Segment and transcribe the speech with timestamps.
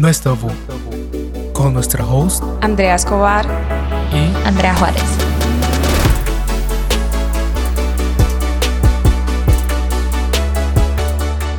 [0.00, 0.48] No es tabú.
[1.52, 3.44] Con nuestra host Andrea Escobar
[4.10, 5.04] y Andrea Juárez.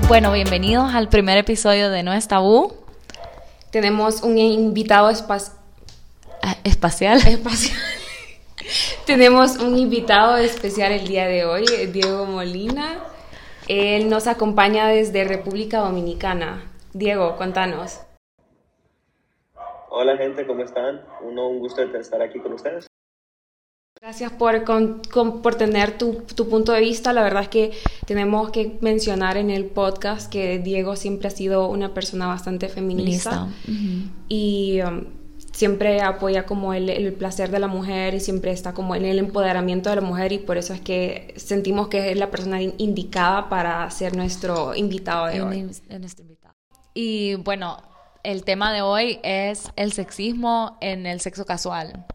[0.08, 2.74] Bueno, bienvenidos al primer episodio de No es tabú.
[3.70, 5.12] tenemos un invitado
[6.42, 7.20] Ah, Espacial.
[7.28, 7.78] espacial.
[9.06, 13.04] tenemos un invitado especial el día de hoy, Diego Molina.
[13.68, 16.64] Él nos acompaña desde República Dominicana.
[16.94, 18.00] Diego, cuéntanos.
[19.94, 21.02] Hola gente, ¿cómo están?
[21.22, 22.88] Uno, un gusto estar aquí con ustedes.
[24.00, 27.12] Gracias por, con- con- por tener tu, tu punto de vista.
[27.14, 27.72] La verdad es que
[28.08, 33.48] tenemos que mencionar en el podcast que Diego siempre ha sido una persona bastante feminista.
[33.68, 34.14] Listo.
[34.30, 35.04] y um,
[35.52, 39.20] siempre apoya como el, el placer de la mujer y siempre está como en el
[39.20, 42.74] empoderamiento de la mujer y por eso es que sentimos que es la persona in-
[42.78, 45.64] indicada para ser nuestro invitado de hoy.
[45.64, 46.56] nuestro invitado.
[46.94, 47.78] Y bueno,
[48.24, 52.06] el tema de hoy es el sexismo en el sexo casual.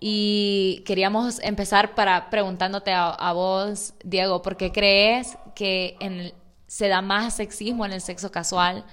[0.00, 6.34] Y queríamos empezar para preguntándote a, a vos, Diego, ¿por qué crees que en el-
[6.66, 8.84] se da más sexismo en el sexo casual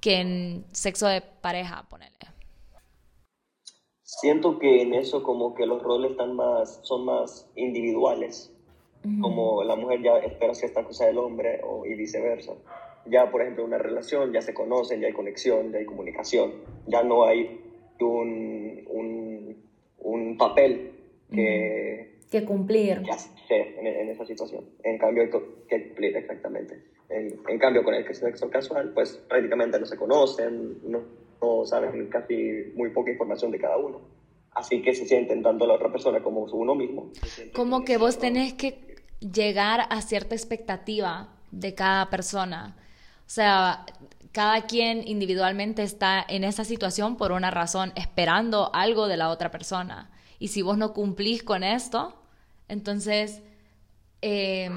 [0.00, 2.12] que en sexo de pareja, ponele?
[4.02, 8.52] Siento que en eso como que los roles están más, son más individuales.
[9.20, 12.54] Como la mujer ya espera cierta cosa del hombre o, y viceversa.
[13.08, 16.52] Ya, por ejemplo, una relación, ya se conocen, ya hay conexión, ya hay comunicación.
[16.86, 17.60] Ya no hay
[18.00, 19.56] un, un,
[19.98, 20.92] un papel
[21.30, 23.02] que, Que cumplir.
[23.02, 24.64] que hacer en, en esa situación.
[24.82, 25.30] En cambio, hay
[25.68, 26.82] que cumplir exactamente.
[27.08, 31.02] En, en cambio, con el sexo casual, pues prácticamente no se conocen, no,
[31.40, 34.00] no saben casi muy poca información de cada uno.
[34.52, 37.10] Así que se sienten tanto la otra persona como uno mismo.
[37.54, 42.76] Como que vos tenés que llegar a cierta expectativa de cada persona.
[43.26, 43.84] O sea,
[44.32, 49.50] cada quien individualmente está en esa situación por una razón, esperando algo de la otra
[49.50, 50.10] persona.
[50.38, 52.14] Y si vos no cumplís con esto,
[52.68, 53.42] entonces
[54.22, 54.70] eh,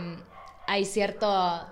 [0.68, 1.66] hay cierto,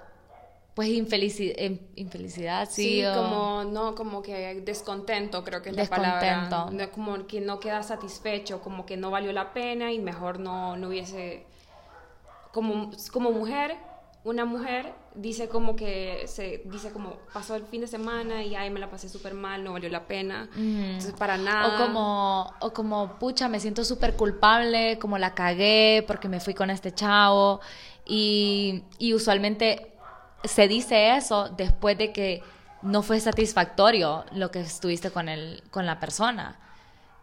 [0.75, 2.83] pues, infelici- em- infelicidad, sí.
[2.99, 6.41] Sí, o- como, no, como que descontento creo que es la palabra.
[6.41, 6.71] Descontento.
[6.71, 10.77] No, como que no queda satisfecho, como que no valió la pena y mejor no,
[10.77, 11.45] no hubiese...
[12.51, 13.77] Como, como mujer,
[14.27, 18.69] una mujer dice como que se dice como pasó el fin de semana y ay
[18.69, 20.49] me la pasé súper mal, no valió la pena.
[20.55, 21.75] Entonces para nada.
[21.75, 26.53] O como, o como, pucha, me siento súper culpable, como la cagué porque me fui
[26.53, 27.61] con este chavo.
[28.05, 29.93] Y, y usualmente
[30.43, 32.43] se dice eso después de que
[32.81, 36.59] no fue satisfactorio lo que estuviste con, el, con la persona.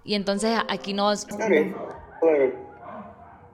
[0.04, 1.28] Y entonces aquí nos...
[1.28, 1.75] Está bien,
[2.21, 2.74] por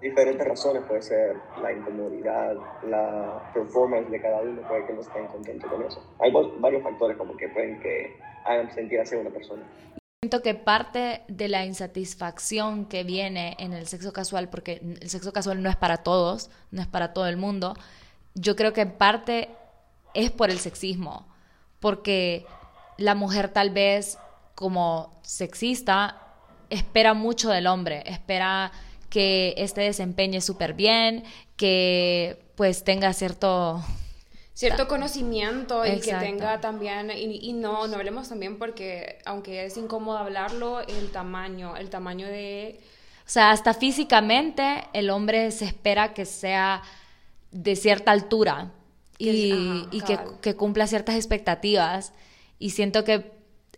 [0.01, 2.55] diferentes razones, puede ser la incomodidad,
[2.89, 6.03] la performance de cada uno, puede que no estén contentos con eso.
[6.19, 9.63] Hay varios factores como que pueden que hagan sentir así a una persona.
[10.23, 15.33] Siento que parte de la insatisfacción que viene en el sexo casual, porque el sexo
[15.33, 17.75] casual no es para todos, no es para todo el mundo,
[18.35, 19.49] yo creo que en parte
[20.15, 21.27] es por el sexismo,
[21.79, 22.45] porque
[22.99, 24.19] la mujer tal vez
[24.55, 26.21] como sexista
[26.69, 28.73] espera mucho del hombre, espera
[29.11, 31.25] que este desempeñe súper bien,
[31.57, 33.83] que pues tenga cierto...
[34.55, 36.21] cierto conocimiento y Exacto.
[36.21, 41.11] que tenga también, y, y no, no hablemos también porque, aunque es incómodo hablarlo, el
[41.11, 42.81] tamaño, el tamaño de...
[43.27, 46.83] O sea, hasta físicamente el hombre se espera que sea
[47.53, 48.73] de cierta altura
[49.19, 52.13] y, ajá, y que, que cumpla ciertas expectativas.
[52.59, 53.31] Y siento que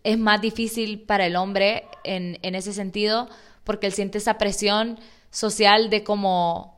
[0.03, 3.29] es más difícil para el hombre en, en ese sentido
[3.63, 4.99] porque él siente esa presión
[5.33, 6.71] social de como...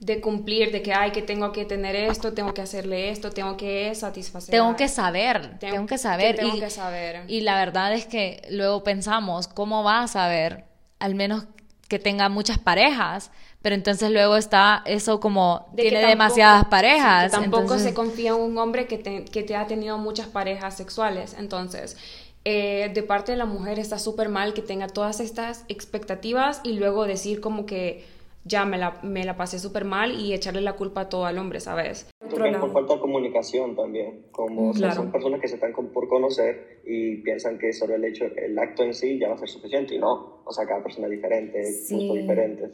[0.00, 3.56] de cumplir, de que, ay, que tengo que tener esto, tengo que hacerle esto, tengo
[3.56, 4.50] que satisfacer.
[4.50, 6.34] Tengo que saber, Tengo- tengo, que saber.
[6.34, 7.22] que tengo y, que saber.
[7.28, 10.64] Y la verdad es que luego pensamos, ¿cómo va a saber?
[10.98, 11.44] Al menos
[11.88, 13.30] que tenga muchas parejas,
[13.62, 17.24] pero entonces luego está eso como De tiene tampoco- demasiadas parejas.
[17.24, 19.96] sí, que tampoco entonces- se confía en un hombre que te, que te ha tenido
[19.98, 21.34] muchas parejas sexuales.
[21.38, 21.96] Entonces,
[22.44, 26.74] eh, de parte de la mujer está súper mal que tenga todas estas expectativas y
[26.78, 28.04] luego decir como que
[28.46, 31.38] ya me la, me la pasé súper mal y echarle la culpa a todo al
[31.38, 32.06] hombre, ¿sabes?
[32.28, 34.94] Por falta de comunicación también, como o sea, Claro.
[34.96, 38.58] son personas que se están con- por conocer y piensan que solo el hecho, el
[38.58, 41.12] acto en sí ya va a ser suficiente y no, o sea, cada persona es
[41.12, 41.94] diferente, Sí.
[41.94, 42.70] gustos diferentes.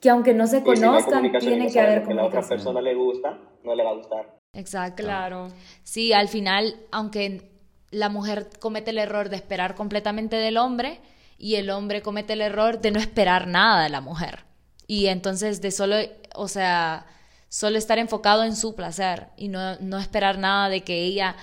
[0.00, 2.08] Que aunque no se Y si no hay conozcan, comunicación y tiene que haber lo
[2.08, 2.58] que la otra comunicación.
[2.58, 4.38] persona le gusta, no le va a gustar.
[4.54, 5.02] Exacto.
[5.04, 5.48] Claro.
[5.84, 7.51] Sí, al final, aunque
[7.92, 11.00] la mujer comete el error de esperar completamente del hombre
[11.38, 14.44] y el hombre comete el error de no esperar nada de la mujer.
[14.88, 15.96] Y entonces de solo,
[16.34, 17.06] o sea,
[17.48, 21.36] solo estar enfocado en su placer y no, no esperar nada de que ella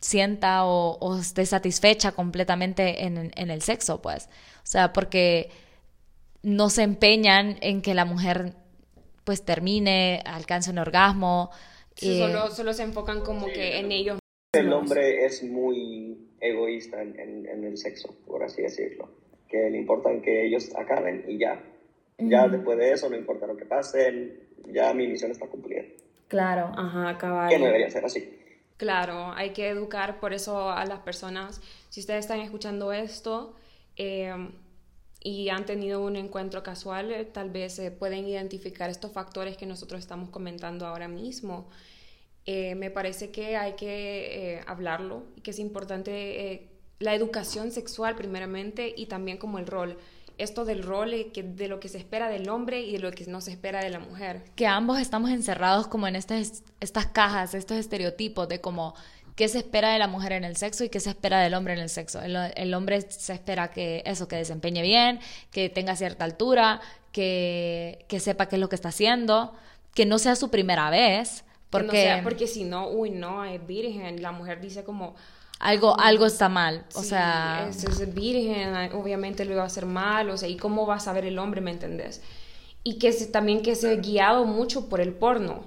[0.00, 4.26] sienta o, esté satisfecha completamente en, el sexo, pues.
[4.56, 5.50] O sea, porque
[6.42, 8.54] no se empeñan en que la mujer
[9.24, 11.50] pues termine, alcance un orgasmo.
[12.00, 14.18] Eh, solo, solo, se enfocan como que en ellos.
[14.52, 19.10] El hombre es muy egoísta en, el sexo, por así decirlo.
[19.46, 21.62] Que le importa que ellos acaben y ya.
[22.16, 24.40] Ya después de eso, no importa lo que pase,
[24.72, 25.82] ya mi misión está cumplida.
[26.28, 26.72] Claro.
[26.76, 27.50] Ajá, acabar.
[27.50, 28.38] Que no debería ser así.
[28.78, 31.60] Claro, hay que educar por eso a las personas.
[31.90, 33.54] Si ustedes están escuchando esto
[33.96, 34.32] eh,
[35.20, 39.66] y han tenido un encuentro casual, eh, tal vez se pueden identificar estos factores que
[39.66, 41.68] nosotros estamos comentando ahora mismo.
[42.50, 48.94] Eh, me parece que hay que hablarlo y que es importante la educación sexual primeramente
[48.96, 49.98] y también como el rol
[50.38, 53.26] esto del rol, que, de lo que se espera del hombre y de lo que
[53.26, 54.44] no se espera de la mujer.
[54.54, 58.94] Que ambos estamos encerrados como en estas, estas cajas, estos estereotipos de como
[59.34, 61.74] qué se espera de la mujer en el sexo y qué se espera del hombre
[61.74, 62.20] en el sexo.
[62.22, 65.20] El, hombre se espera que eso, que desempeñe bien,
[65.50, 66.80] que tenga cierta altura,
[67.12, 69.52] que, que, sepa qué es lo que está haciendo,
[69.94, 71.44] que no sea su primera vez.
[71.70, 74.22] Porque, porque si no, uy, no, es virgen.
[74.22, 75.14] La mujer dice como,
[75.58, 76.86] algo, algo está mal.
[76.94, 77.66] O sea.
[77.68, 80.30] Es, es, virgen, obviamente lo iba a hacer mal.
[80.30, 82.22] O sea, ¿y cómo va a saber el hombre, me entendés?
[82.84, 85.64] Y que también que se ha guiado mucho por el porno.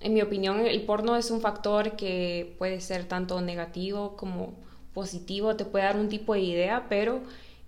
[0.00, 4.54] En mi opinión, el porno es un factor que puede ser tanto negativo como
[4.94, 7.20] positivo, te puede dar un tipo de idea, pero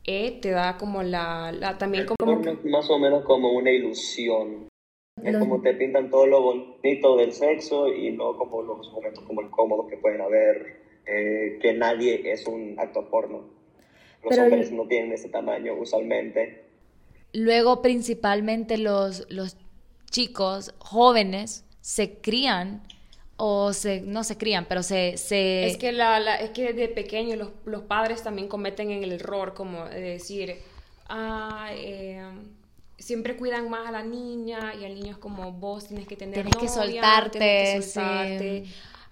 [0.05, 2.43] eh, te da como la, también como...
[2.65, 4.69] más o menos como una ilusión.
[5.25, 9.43] Es como te pintan todo lo bonito del sexo y no como los momentos como
[9.43, 13.45] incómodos que pueden haber eh, que nadie es un actor porno.
[14.23, 16.65] Los hombres no tienen ese tamaño usualmente.
[17.33, 19.57] Luego, principalmente los, los
[20.11, 22.83] chicos jóvenes se crían
[23.37, 25.17] o se, no se crían, pero se...
[25.17, 25.67] se...
[25.67, 29.85] Es, que la, es que de pequeño los, los, padres también cometen el error como
[29.85, 30.57] de decir,
[31.09, 32.21] ah, eh,
[32.99, 36.35] siempre cuidan más a la niña y al niño es como vos tienes que tener
[36.35, 38.65] tienes que soltarte, tienes que soltarte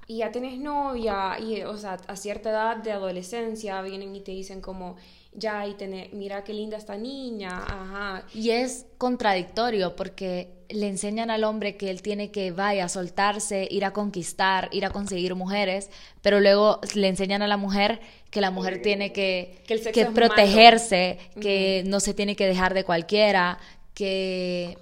[0.08, 4.30] y ya tienes novia, y, o sea, a cierta edad de adolescencia vienen y te
[4.30, 4.96] dicen como,
[5.32, 8.24] ya, y tener, mira qué linda esta niña, ajá.
[8.32, 13.66] Y es contradictorio porque le enseñan al hombre que él tiene que vaya a soltarse,
[13.68, 15.90] ir a conquistar, ir a conseguir mujeres,
[16.22, 18.00] pero luego le enseñan a la mujer
[18.30, 23.58] que la mujer tiene que, que, protegerse, que no se tiene que dejar de cualquiera,
[23.96, 24.76] que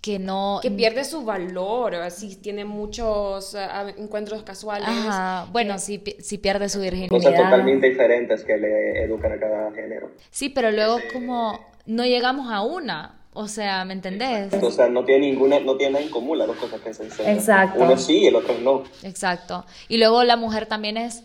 [0.00, 0.60] que no...
[0.62, 4.88] Que pierde su valor, si tiene muchos ah, encuentros casuales.
[4.88, 7.10] Ajá, bueno, si, si pierde su virginidad.
[7.10, 10.10] Cosas totalmente diferentes que le educan a cada género.
[10.30, 14.52] Sí, pero luego como no llegamos a una, o sea, ¿me entendés?
[14.54, 17.04] O sea, no tiene ninguna, no tiene nada en común las dos cosas que se
[17.04, 17.36] enseñan.
[17.36, 17.82] Exacto.
[17.82, 18.84] Uno sí y el otro no.
[19.02, 19.66] Exacto.
[19.88, 21.24] Y luego la mujer también es,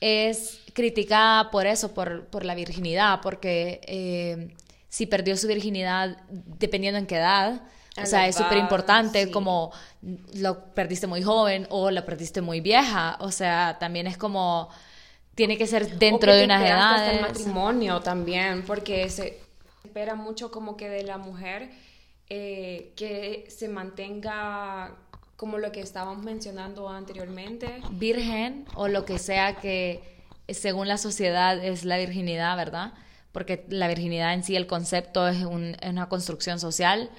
[0.00, 4.48] es criticada por eso, por, por la virginidad, porque eh,
[4.88, 7.62] si perdió su virginidad, dependiendo en qué edad,
[8.02, 9.72] o sea, es súper importante como
[10.34, 13.16] lo perdiste muy joven o lo perdiste muy vieja.
[13.20, 14.68] O sea, también es como
[15.34, 17.16] tiene que ser dentro de unas edades.
[17.16, 19.40] El matrimonio también, porque se
[19.84, 21.70] espera mucho como que de la mujer
[22.28, 24.96] eh, que se mantenga
[25.36, 27.80] como lo que estábamos mencionando anteriormente.
[27.92, 30.02] Virgen o lo que sea que
[30.48, 32.92] según la sociedad es la virginidad, ¿verdad?
[33.32, 37.10] Porque la virginidad en sí, el concepto es, un, es una construcción social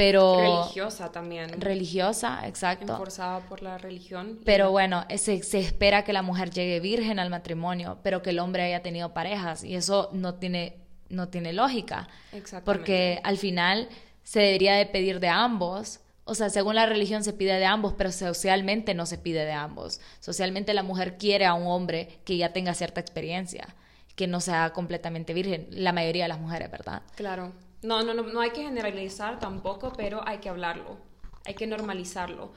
[0.00, 0.62] pero...
[0.62, 1.60] Religiosa también.
[1.60, 2.96] Religiosa, exacto.
[2.96, 4.40] Forzada por la religión.
[4.46, 8.38] Pero bueno, se, se, espera que la mujer llegue virgen al matrimonio, pero que el
[8.38, 10.78] hombre haya tenido parejas, y eso no tiene,
[11.10, 12.08] no tiene lógica.
[12.32, 12.64] Exactamente.
[12.64, 13.90] Porque al final
[14.22, 17.92] se debería de pedir de ambos, o sea, según la religión se pide de ambos,
[17.98, 20.00] pero socialmente no se pide de ambos.
[20.20, 23.74] Socialmente la mujer quiere a un hombre que ya tenga cierta experiencia,
[24.16, 27.02] que no sea completamente virgen, la mayoría de las mujeres, ¿verdad?
[27.16, 27.52] Claro.
[27.82, 30.98] No, no, no, no hay que generalizar tampoco, pero hay que hablarlo,
[31.46, 32.52] hay que normalizarlo.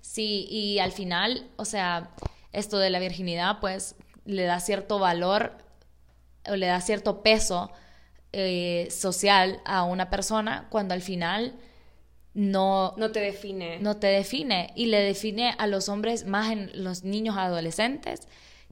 [0.00, 2.10] Sí, y al final, o sea,
[2.52, 5.56] esto de la virginidad, pues le da cierto valor
[6.46, 7.70] o le da cierto peso
[8.32, 11.54] eh, social a una persona cuando al final
[12.34, 12.94] no...
[12.96, 13.78] No te define.
[13.80, 14.72] No te define.
[14.76, 18.28] Y le define a los hombres, más en los niños adolescentes,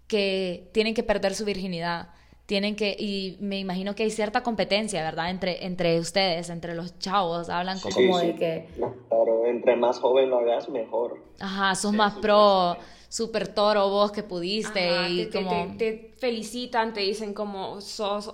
[0.08, 2.08] que tienen que perder su virginidad
[2.48, 5.28] tienen que, y me imagino que hay cierta competencia, ¿verdad?
[5.28, 8.68] Entre, entre ustedes, entre los chavos, hablan como de que...
[8.74, 11.22] Claro, entre más joven lo hagas, mejor.
[11.40, 12.78] Ajá, sos más pro,
[13.10, 15.76] super toro vos que pudiste y te, como...
[15.76, 18.32] Te, felicitan, te dicen como sos,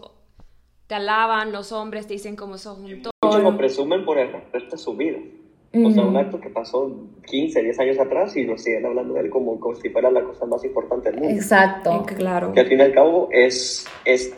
[0.86, 3.10] te alaban los hombres, te dicen como sos un toro.
[3.20, 5.18] Muchos lo presumen por el resto de su vida.
[5.74, 6.94] O sea, un acto que pasó
[7.26, 10.22] 15, 10 años atrás y lo siguen hablando de él como, como si fuera la
[10.22, 11.34] cosa más importante del mundo.
[11.34, 12.06] Exacto.
[12.16, 12.52] Claro.
[12.52, 14.32] Que al fin y al cabo es, es,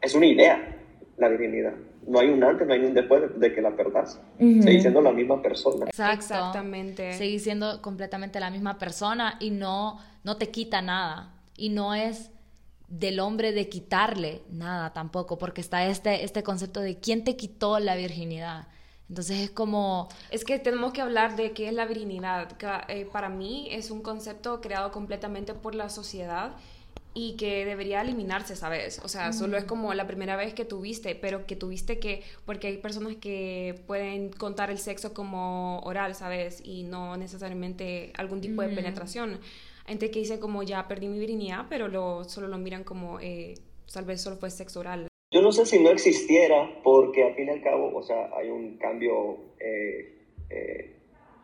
[0.00, 0.76] es una idea,
[1.16, 1.72] la virginidad.
[2.06, 4.20] No hay un antes, no hay un después de que la perdás.
[4.38, 5.86] Sigue siendo la misma persona.
[5.86, 6.34] Exacto.
[6.34, 7.12] Exactamente.
[7.14, 11.34] Sigue siendo completamente la misma persona y no, no te quita nada.
[11.56, 12.30] Y no es
[12.88, 17.78] del hombre de quitarle nada tampoco, porque está este, este concepto de quién te quitó
[17.78, 18.68] la virginidad.
[19.12, 20.08] Entonces es como...
[20.30, 22.56] Es que tenemos que hablar de qué es la virginidad.
[22.56, 26.56] Ca- eh, para mí es un concepto creado completamente por la sociedad
[27.12, 29.02] y que debería eliminarse, ¿sabes?
[29.04, 32.68] O sea, solo es como la primera vez que tuviste, pero que tuviste que, porque
[32.68, 36.62] hay personas que pueden contar el sexo como oral, ¿sabes?
[36.64, 39.40] Y no necesariamente algún tipo de penetración.
[39.84, 43.20] Hay gente que dice como ya perdí mi virginidad, pero lo, solo lo miran como
[43.20, 43.56] eh,
[43.92, 45.06] tal vez solo fue sexo oral.
[45.32, 48.50] Yo no sé si no existiera, porque al fin y al cabo, o sea, hay
[48.50, 50.18] un cambio eh,
[50.50, 50.96] eh,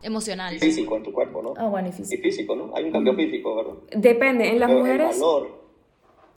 [0.02, 0.58] Emocional.
[0.58, 1.54] físico en tu cuerpo, ¿no?
[1.56, 2.22] Ah, bueno, y Y físico.
[2.22, 2.76] físico, ¿no?
[2.76, 3.72] Hay un cambio físico, ¿verdad?
[3.96, 5.14] Depende, en las Pero mujeres...
[5.16, 5.58] El valor,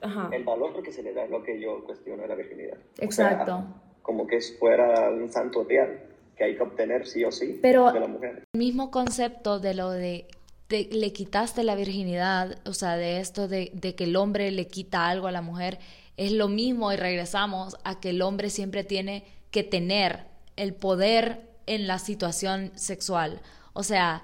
[0.02, 0.30] Ajá.
[0.32, 2.78] el valor que se le da es lo que yo cuestiono de la virginidad.
[3.06, 3.66] O sea, Exacto.
[4.02, 8.00] como que fuera un santo real que hay que obtener sí o sí Pero- de
[8.00, 8.44] la mujer.
[8.54, 10.26] El mismo concepto de lo de,
[10.70, 14.68] de- le quitaste la virginidad, o sea, de esto de, de que el hombre le
[14.68, 15.78] quita algo a la mujer,
[16.18, 20.26] es lo mismo y regresamos a que el hombre siempre tiene que tener
[20.56, 23.42] el poder en la situación sexual.
[23.74, 24.24] O sea,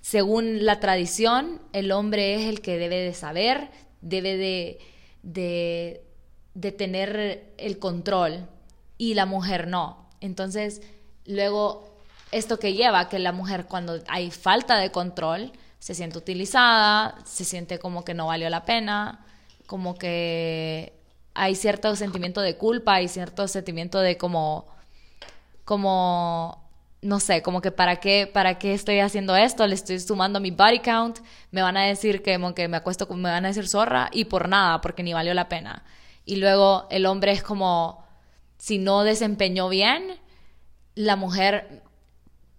[0.00, 4.78] según la tradición, el hombre es el que debe de saber, debe de,
[5.22, 8.48] de, tener el control
[8.98, 10.08] y la mujer no.
[10.20, 10.82] Entonces,
[11.26, 11.98] luego,
[12.32, 17.44] esto que lleva que la mujer cuando hay falta de control, se siente utilizada, se
[17.44, 19.24] siente como que no valió la pena,
[19.66, 20.95] como que
[21.36, 24.66] hay cierto sentimiento de culpa, hay cierto sentimiento de como,
[25.64, 26.64] como,
[27.02, 30.50] no sé, como que para qué, para qué estoy haciendo esto, le estoy sumando mi
[30.50, 31.18] body count,
[31.50, 34.24] me van a decir que, como que me acuesto, me van a decir zorra y
[34.24, 35.84] por nada, porque ni valió la pena.
[36.24, 38.04] Y luego el hombre es como,
[38.58, 40.18] si no desempeñó bien,
[40.94, 41.82] la mujer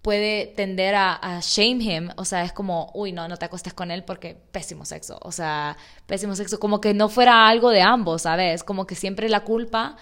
[0.01, 3.73] puede tender a, a shame him, o sea, es como, uy, no, no te acostes
[3.73, 7.81] con él porque pésimo sexo, o sea, pésimo sexo, como que no fuera algo de
[7.81, 8.63] ambos, ¿sabes?
[8.63, 9.97] Como que siempre la culpa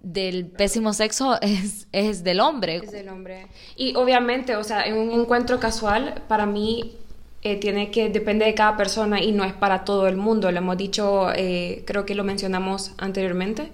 [0.00, 2.76] del pésimo sexo es, es del hombre.
[2.76, 3.46] Es del hombre.
[3.76, 6.96] Y obviamente, o sea, en un encuentro casual, para mí
[7.42, 10.50] eh, tiene que, depende de cada persona y no es para todo el mundo.
[10.50, 13.70] Lo hemos dicho, eh, creo que lo mencionamos anteriormente.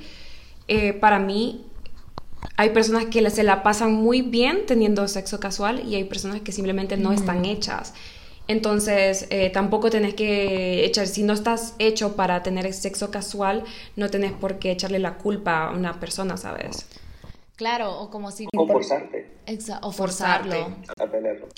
[0.68, 1.64] Eh, para mí,
[2.57, 6.53] hay personas que se la pasan muy bien teniendo sexo casual y hay personas que
[6.53, 7.95] simplemente no están hechas.
[8.49, 13.65] Entonces, eh, tampoco tenés que echar, si no estás hecho para tener sexo casual,
[13.97, 16.87] no tenés por qué echarle la culpa a una persona, ¿sabes?
[17.57, 18.47] Claro, o como si...
[18.57, 19.37] O forzarte
[19.83, 20.50] o Forzarte.
[20.50, 20.76] forzarlo.
[20.99, 21.49] a tenerlo.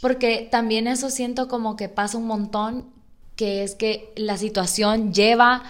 [0.00, 2.86] Porque también eso siento como que pasa un montón,
[3.34, 5.62] que es que la situación lleva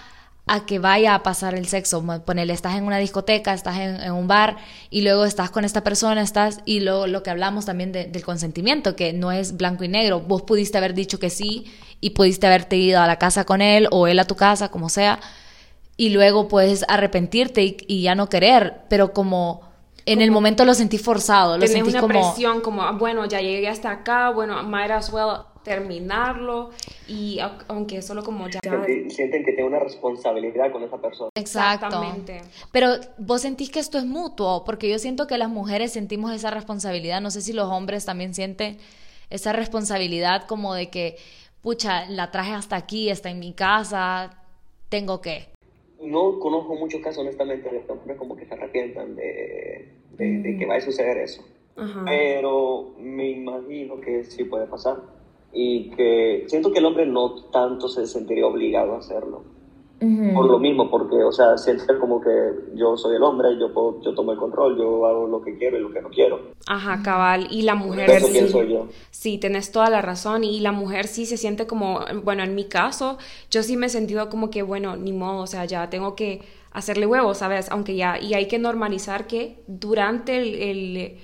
[0.47, 2.03] a que vaya a pasar el sexo.
[2.25, 4.57] Ponele, estás en una discoteca, estás en, en un bar
[4.89, 8.23] y luego estás con esta persona, estás, y luego lo que hablamos también de- del
[8.23, 10.21] consentimiento, que no es blanco y negro.
[10.21, 11.65] Vos pudiste haber dicho que sí
[11.99, 14.89] y pudiste haberte ido a la casa con él o él a tu casa, como
[14.89, 15.19] sea,
[15.97, 19.61] y luego puedes arrepentirte y, y ya no querer, pero como
[20.05, 22.13] en el momento lo sentí forzado, lo sentí una como...
[22.13, 26.69] presión como, ah, bueno, ya llegué hasta acá, bueno, might as well terminarlo
[27.07, 28.59] y au- aunque solo como ya...
[29.09, 31.29] Sienten que tienen una responsabilidad con esa persona.
[31.35, 31.87] Exacto.
[31.87, 32.41] Exactamente.
[32.71, 36.51] Pero vos sentís que esto es mutuo, porque yo siento que las mujeres sentimos esa
[36.51, 38.77] responsabilidad, no sé si los hombres también sienten
[39.29, 41.17] esa responsabilidad como de que,
[41.61, 44.31] pucha, la traje hasta aquí, está en mi casa,
[44.89, 45.49] tengo que.
[46.01, 50.65] No conozco muchos casos, honestamente, de hombres como que se arrepientan de, de, de que
[50.65, 51.43] vaya a suceder eso.
[51.75, 52.03] Ajá.
[52.05, 54.97] Pero me imagino que sí puede pasar.
[55.53, 59.43] Y que siento que el hombre no tanto se sentiría obligado a hacerlo.
[59.99, 62.29] Por lo mismo, porque, o sea, siente como que
[62.75, 65.75] yo soy el hombre, yo, puedo, yo tomo el control, yo hago lo que quiero
[65.79, 66.39] y lo que no quiero.
[66.67, 67.47] Ajá, cabal.
[67.49, 68.33] Y la mujer Eso sí.
[68.33, 68.89] pienso yo.
[69.09, 70.43] Sí, tenés toda la razón.
[70.43, 73.17] Y la mujer sí se siente como, bueno, en mi caso,
[73.49, 76.41] yo sí me he sentido como que, bueno, ni modo, o sea, ya tengo que
[76.71, 77.71] hacerle huevos, ¿sabes?
[77.71, 81.17] Aunque ya, y hay que normalizar que durante el, el,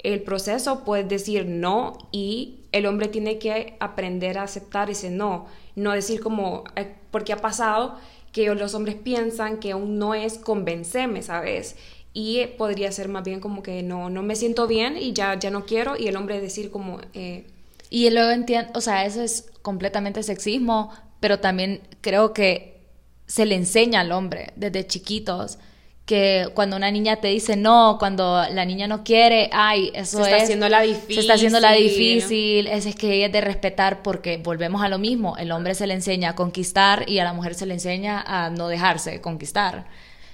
[0.00, 5.46] el proceso puedes decir no y el hombre tiene que aprender a aceptar ese no.
[5.76, 7.96] No decir como, eh, porque ha pasado
[8.32, 11.76] que los hombres piensan que un no es convencerme, ¿sabes?
[12.14, 15.38] Y eh, podría ser más bien como que no, no me siento bien y ya,
[15.38, 17.00] ya no quiero y el hombre decir como...
[17.14, 17.46] eh,
[17.90, 22.80] Y luego entiendo, o sea, eso es completamente sexismo, pero también creo que
[23.26, 25.58] se le enseña al hombre desde chiquitos
[26.12, 30.24] que cuando una niña te dice no, cuando la niña no quiere, ay, eso Se
[30.24, 30.42] está es...
[30.42, 31.14] haciendo la difícil.
[31.14, 34.90] Se está haciendo la difícil, es, es que ella es de respetar porque volvemos a
[34.90, 37.72] lo mismo, el hombre se le enseña a conquistar y a la mujer se le
[37.72, 39.86] enseña a no dejarse conquistar.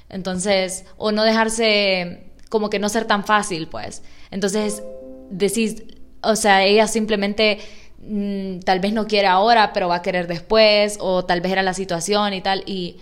[0.09, 4.03] Entonces, o no dejarse, como que no ser tan fácil, pues.
[4.33, 4.83] Entonces,
[5.31, 5.85] decís,
[6.23, 7.61] o sea, ella simplemente
[8.01, 11.63] mm, tal vez no quiere ahora, pero va a querer después, o tal vez era
[11.63, 12.97] la situación y tal, y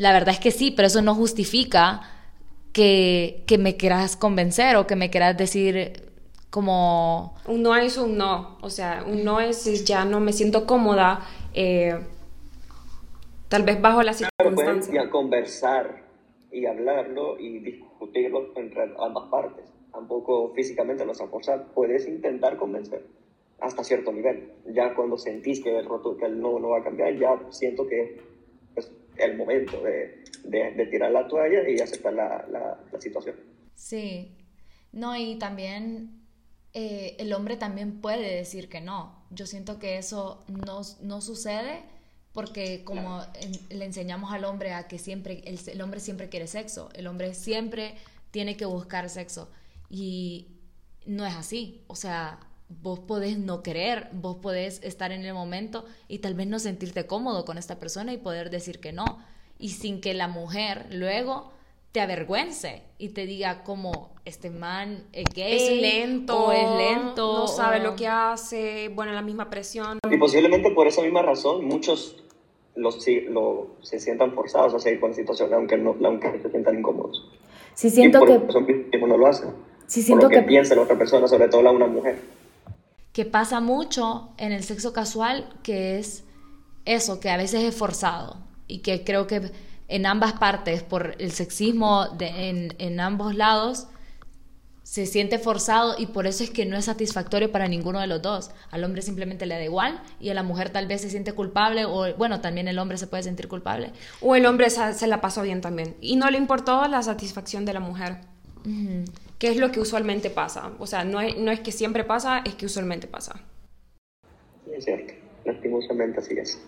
[0.00, 2.00] la verdad es que sí, pero eso no justifica
[2.72, 6.08] que, que me quieras convencer o que me quieras decir
[6.48, 7.34] como...
[7.46, 8.56] Un no es un no.
[8.62, 11.20] O sea, un no es si ya no me siento cómoda,
[11.52, 11.98] eh,
[13.50, 15.04] tal vez bajo la Claro, pueden circunstancia.
[15.04, 16.02] ya conversar
[16.50, 19.66] y hablarlo y discutirlo entre ambas partes.
[19.92, 21.66] Tampoco físicamente no forzar.
[21.74, 23.04] Puedes intentar convencer
[23.60, 24.50] hasta cierto nivel.
[24.72, 27.86] Ya cuando sentís que el, roto, que el no no va a cambiar, ya siento
[27.86, 28.18] que
[28.76, 33.36] es el momento de, de, de tirar la toalla y aceptar la, la, la situación.
[33.74, 34.36] Sí.
[34.92, 36.22] No, y también
[36.74, 39.24] eh, el hombre también puede decir que no.
[39.30, 41.82] Yo siento que eso no, no sucede
[42.32, 46.46] porque como en- le enseñamos al hombre a que siempre, el, el hombre siempre quiere
[46.46, 47.94] sexo, el hombre siempre
[48.30, 49.50] tiene que buscar sexo
[49.88, 50.48] y
[51.06, 51.82] no es así.
[51.88, 52.38] O sea,
[52.82, 57.06] vos podés no querer, vos podés estar en el momento y tal vez no sentirte
[57.06, 59.04] cómodo con esta persona y poder decir que no.
[59.58, 61.52] Y sin que la mujer luego
[61.92, 67.38] te avergüence y te diga como este man es gay Es lento, o es lento
[67.40, 69.98] no sabe o- lo que hace, bueno, la misma presión.
[70.08, 72.22] Y posiblemente por esa misma razón muchos
[72.76, 76.78] los, lo, se sientan forzados a seguir con la situación, aunque, no, aunque se sientan
[76.78, 77.28] incómodos.
[77.74, 78.46] Sí siento y por que...
[78.48, 79.50] eso mismo no lo hacen.
[79.86, 80.42] Sí por siento lo que, que...
[80.42, 82.20] piensa la otra persona, sobre todo la una mujer.
[83.20, 86.24] Que pasa mucho en el sexo casual, que es
[86.86, 89.52] eso, que a veces es forzado y que creo que
[89.88, 93.88] en ambas partes, por el sexismo de, en, en ambos lados,
[94.84, 98.22] se siente forzado y por eso es que no es satisfactorio para ninguno de los
[98.22, 98.52] dos.
[98.70, 101.84] Al hombre simplemente le da igual y a la mujer tal vez se siente culpable
[101.84, 103.92] o bueno, también el hombre se puede sentir culpable.
[104.22, 105.94] O el hombre se, se la pasó bien también.
[106.00, 108.22] Y no le importó la satisfacción de la mujer.
[109.40, 110.70] Que es lo que usualmente pasa.
[110.78, 113.40] O sea, no es, no es que siempre pasa, es que usualmente pasa.
[114.66, 115.14] Sí, es cierto.
[115.44, 116.62] Lastimosamente así es.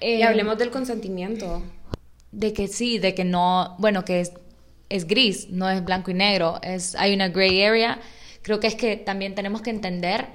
[0.00, 1.62] y Eh, hablemos del consentimiento.
[2.30, 4.32] De que sí, de que no, bueno, que es,
[4.88, 8.00] es gris, no es blanco y negro, es, hay una gray area.
[8.42, 10.28] Creo que es que también tenemos que entender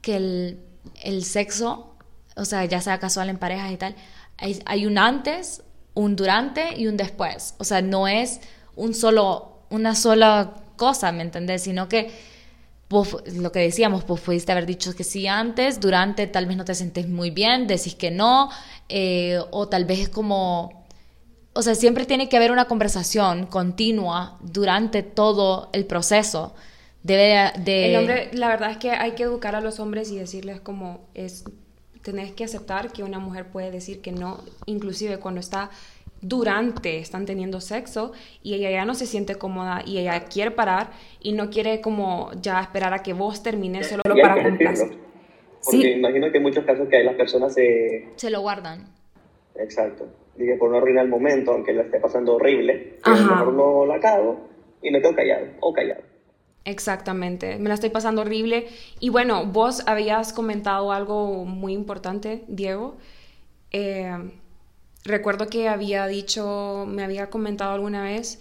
[0.00, 0.60] que el,
[1.02, 1.94] el sexo,
[2.36, 3.94] o sea, ya sea casual en parejas y tal,
[4.38, 7.54] hay, hay un antes, un durante y un después.
[7.58, 8.40] O sea, no es
[8.76, 11.62] un solo, una sola cosa, ¿me entendés?
[11.62, 12.10] Sino que
[13.36, 16.74] lo que decíamos, vos pudiste haber dicho que sí antes, durante tal vez no te
[16.74, 18.50] sentís muy bien, decís que no,
[18.88, 20.84] eh, o tal vez es como,
[21.54, 26.54] o sea, siempre tiene que haber una conversación continua durante todo el proceso.
[27.02, 27.94] Debe de...
[27.94, 31.00] El hombre, la verdad es que hay que educar a los hombres y decirles como
[31.14, 31.44] es,
[32.02, 35.70] tenés que aceptar que una mujer puede decir que no, inclusive cuando está
[36.26, 40.90] durante, están teniendo sexo y ella ya no se siente cómoda y ella quiere parar
[41.20, 44.42] y no quiere como ya esperar a que vos termines solo Y hay para que
[44.42, 44.88] complacer.
[44.88, 45.90] Porque Sí.
[45.92, 48.08] imagino que en muchos casos que hay las personas se...
[48.16, 48.86] Se lo guardan.
[49.56, 50.06] Exacto.
[50.36, 53.34] Dije, por no arruinar el momento, aunque la esté pasando horrible, que a lo Ajá.
[53.36, 54.48] mejor no la cago
[54.82, 56.02] y me quedo callado o callado.
[56.64, 58.66] Exactamente, me la estoy pasando horrible.
[58.98, 62.96] Y bueno, vos habías comentado algo muy importante, Diego.
[63.70, 64.10] Eh,
[65.04, 68.40] recuerdo que había dicho, me había comentado alguna vez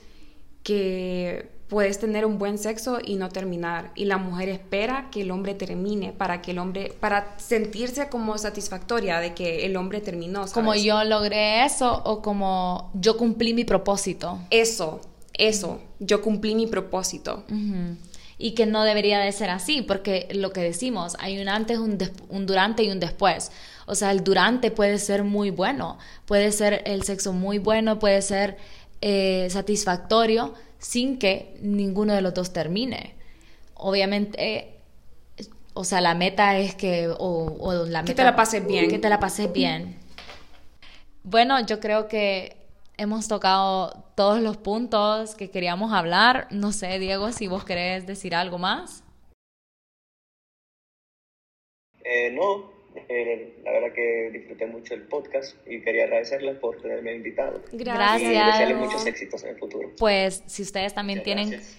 [0.63, 3.91] que puedes tener un buen sexo y no terminar.
[3.95, 8.37] Y la mujer espera que el hombre termine para que el hombre, para sentirse como
[8.37, 10.41] satisfactoria de que el hombre terminó.
[10.41, 10.53] ¿sabes?
[10.53, 14.39] Como yo logré eso o como yo cumplí mi propósito.
[14.51, 15.01] Eso,
[15.33, 17.43] eso, yo cumplí mi propósito.
[18.37, 21.97] Y que no debería de ser así, porque lo que decimos, hay un antes, un,
[22.29, 23.51] un durante y un después.
[23.85, 28.21] O sea, el durante puede ser muy bueno, puede ser el sexo muy bueno, puede
[28.21, 28.57] ser
[29.01, 33.15] eh, satisfactorio sin que ninguno de los dos termine.
[33.75, 34.79] Obviamente, eh,
[35.73, 37.15] o sea, la meta es que, o,
[37.59, 38.89] o la Que meta- te la pases bien.
[38.89, 39.97] Que te la pases bien.
[41.23, 42.57] Bueno, yo creo que
[42.97, 46.47] hemos tocado todos los puntos que queríamos hablar.
[46.51, 49.03] No sé, Diego, si vos querés decir algo más.
[52.03, 52.72] Eh, no,
[53.09, 57.61] eh, la verdad que disfruté mucho el podcast y quería agradecerles por tenerme invitado.
[57.71, 58.29] Y Gracias.
[58.29, 59.91] desearles muchos éxitos en el futuro.
[59.97, 61.77] Pues si ustedes también Muchas tienen, gracias.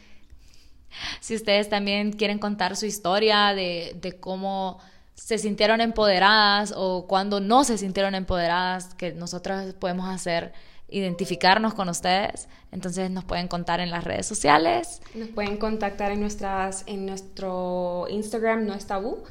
[1.21, 4.79] si ustedes también quieren contar su historia de, de cómo
[5.15, 10.53] se sintieron empoderadas o cuando no se sintieron empoderadas, que nosotras podemos hacer
[10.89, 12.49] identificarnos con ustedes.
[12.71, 15.01] Entonces nos pueden contar en las redes sociales.
[15.15, 19.25] Nos pueden contactar en, nuestras, en nuestro Instagram, no es tabú,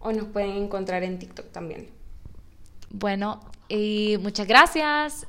[0.00, 1.88] o nos pueden encontrar en TikTok también.
[2.90, 5.26] Bueno, y muchas gracias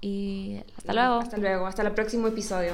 [0.00, 1.14] y hasta luego.
[1.18, 2.72] Hasta luego, hasta el próximo episodio.